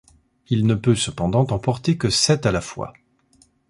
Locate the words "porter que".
1.59-2.09